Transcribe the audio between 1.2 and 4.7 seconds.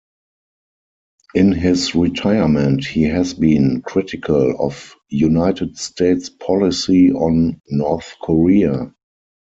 In his retirement he has been critical